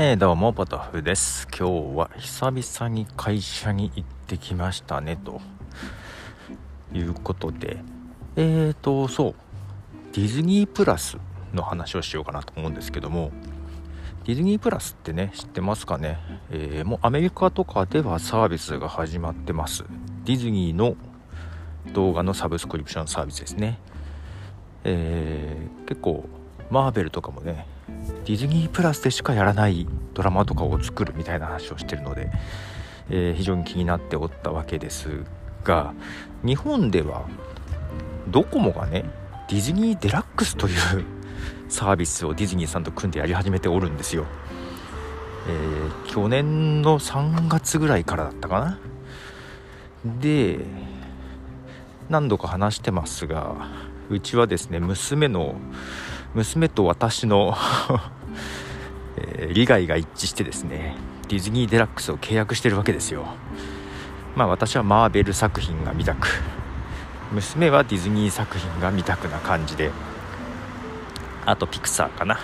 [0.00, 1.48] えー、どうもポトフです。
[1.48, 5.40] 今日は久々に会社に行ってきましたねと
[6.92, 7.78] いうことで。
[8.36, 9.34] えーとそう。
[10.12, 11.18] ディズニープラス
[11.52, 13.32] の話をしようかなと思うんですけども。
[14.24, 16.20] ディズニープラスってね知ってますかね、
[16.52, 19.82] えー、もうアメリカとかではサービスが始まってます。
[20.24, 20.94] ディズニーの
[21.92, 23.80] 動画のサブスクリプションサービスですね。
[24.84, 26.28] えー、結構
[26.70, 27.66] マーベルとかもね
[28.24, 32.30] ディズニープラスでしかやらないドラマとかを作るみたいな話をしてるので、
[33.10, 35.24] えー、非常に気になっておったわけです
[35.64, 35.94] が
[36.44, 37.26] 日本では
[38.28, 39.04] ドコモがね
[39.48, 41.04] ディズニーデラックスという
[41.68, 44.26] サービスをディズニーさんと組んでやり始めておるんですよ、
[45.48, 48.78] えー、去年の3月ぐらいからだったかな。
[50.20, 50.60] で
[52.08, 53.68] 何度か話してますが
[54.08, 55.56] うちはですね娘の
[56.34, 57.56] 娘と私の
[59.20, 60.96] えー、利害が一致してですね
[61.28, 63.26] ディズニーデラックスを契約してるわけですよ。
[64.36, 66.28] まあ私はマーベル作品が見たく
[67.32, 69.90] 娘はディズニー作品が見たくな感じで
[71.44, 72.38] あとピクサーかな、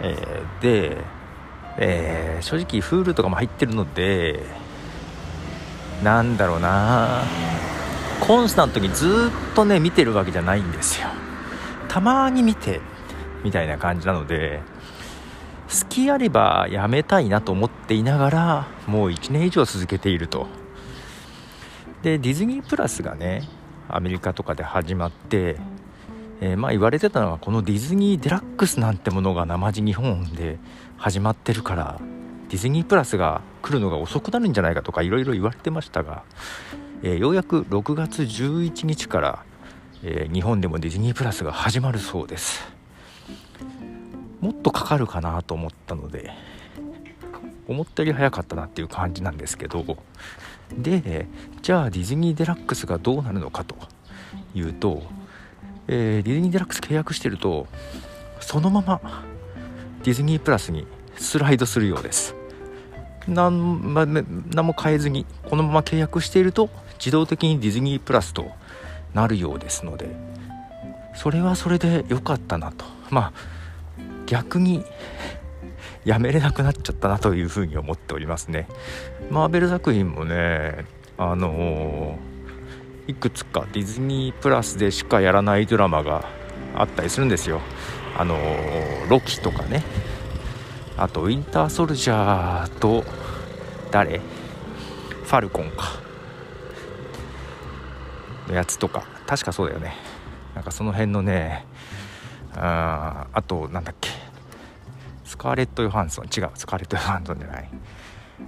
[0.00, 0.98] えー、で、
[1.78, 4.44] えー、正直 Hulu とかも入ってるので
[6.02, 7.22] なんだろうな。
[8.20, 11.08] コンスタントにずっとね見てるわけじゃないんですよ。
[11.90, 12.80] たまに見て
[13.42, 14.60] みたいな感じなので
[15.68, 20.46] 好きあればやめたいなと思っていながらもう1年以上続けていると。
[22.02, 23.42] でディズニープラスがね
[23.88, 25.56] アメリカとかで始まって、
[26.40, 30.58] えー、まあ言われてたのはこのディズニーデラックスなんてものが生地日本で
[30.96, 32.00] 始まってるから
[32.50, 36.22] ディズニープラスが来るのが遅くなるんじゃないかとかいろいろ言われてましたが、
[37.02, 39.44] えー、ようやく6月11日から
[40.02, 42.80] えー、日本でもディズニープラスが始まるそうです。
[44.40, 46.30] もっとかかるかなと思ったので
[47.68, 49.84] 思ったより早かったなっていう感じなんですけど
[50.76, 51.26] で
[51.62, 53.76] じゃあディズニーデラックスがどうなるのかと
[54.54, 55.02] いうと、
[55.88, 57.66] えー、ディズニーデラックス契約してると
[58.40, 59.24] そのまま
[60.02, 60.86] ディズニープラスに
[61.16, 62.34] スライドするようです。
[63.28, 68.50] 何,、ま、何も変えずにこのまま契約していると自動的にディズニープラスと
[69.14, 70.08] なるようですので
[71.14, 72.84] それはそれで良かったなと。
[73.10, 73.60] まあ
[74.26, 74.84] 逆に
[76.04, 78.68] やめれなくなっちゃったなというふうに思っておりますね。
[79.30, 80.84] マーベル作品もね
[81.18, 86.24] あのー、いくつかディズニープラスでしかやらないドラマが
[86.74, 87.60] あったりするんですよ。
[88.16, 89.82] あのー、ロキとかね。
[90.96, 93.04] あとウィンターソルジャーと
[93.90, 94.18] 誰？
[94.18, 96.00] ファルコンか。
[98.48, 99.94] のやつとか確かそうだよね。
[100.54, 101.64] なんかその辺のね
[102.56, 104.10] ああとなんだっけ。
[105.24, 106.24] スカーレット・ヨハンソン。
[106.24, 107.70] 違うスカーレット・ヨハンソンじゃない。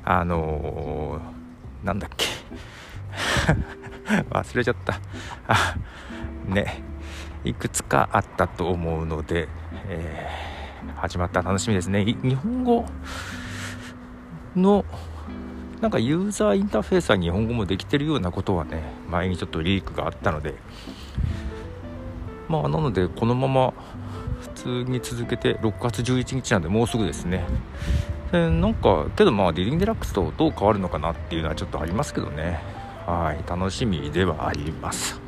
[0.04, 2.26] あのー、なんだっけ。
[4.30, 4.98] 忘れちゃった。
[5.48, 5.76] あ
[6.46, 6.82] ね。
[7.44, 9.48] いくつかあったと思うので、
[9.88, 12.04] えー、始まった楽しみですね。
[12.04, 12.84] 日本語
[14.54, 14.84] の
[15.80, 18.82] なんかユーザーインターフェースは日本語もできてるようなことはね
[19.12, 20.54] 前にちょっとリークがあったので
[22.48, 23.72] まあなのでこのまま
[24.40, 27.44] 普通に続けて6月11日なんでもうすぐですね。
[28.32, 32.60] でなんかけどまあディリンデラックスとどう変わるのかなっていうのはちょっとありますけどね。
[33.06, 35.20] はい楽しみではあります。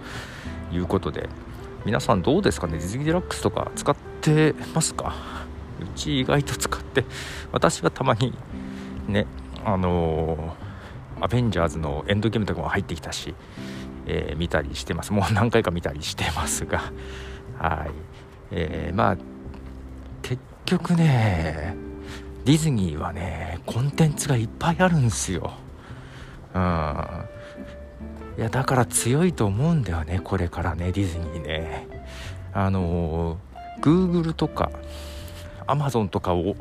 [0.70, 1.28] ということで
[1.84, 2.78] 皆さんどうですかね？
[2.78, 5.14] ディズニーデラックスとか使ってますか？
[5.80, 7.04] うち意外と使って
[7.52, 8.32] 私はたまに
[9.06, 9.26] ね
[9.64, 13.34] あのー、アベンジャーズのエンドゲームとかも入ってきたし、
[14.06, 15.12] えー、見たりしてます。
[15.14, 16.92] もう何回か見たりしてますが。
[17.58, 17.90] はい、
[18.50, 19.16] えー、まあ
[20.22, 21.76] 結局ね
[22.44, 25.52] ディズニーはねコンテンツがいっぱいあるんですよ。
[26.54, 27.24] うん。
[28.36, 31.86] いやだから強いと思うんだよねこれからねディズニーね。
[32.52, 34.70] あのー、Google とか
[35.66, 36.56] Amazon とかを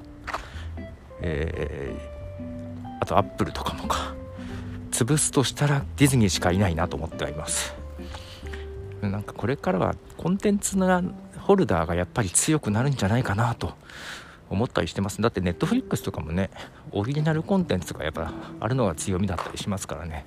[1.21, 2.13] えー
[3.03, 4.15] あとアップルとかもか。
[4.93, 7.73] 潰すとしたらディズニーしかいないなと思ってはいます。
[9.01, 11.03] なんかこれからはコンテンツの
[11.39, 13.73] ホルダーがやっぱり強くなるんじゃないかなと
[14.49, 15.21] 思ったりしてます。
[15.21, 16.51] だってネットフリックスとかもね
[16.91, 20.25] オリジナルコンテンツがやっぱあるのが強みだったりしますからね。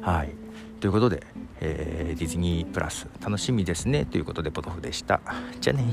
[0.00, 0.32] はい。
[0.80, 1.26] ということで、
[1.60, 4.04] えー、ディズニープラス楽しみですね。
[4.04, 5.20] ということでポトフでした。
[5.60, 5.84] じゃあね。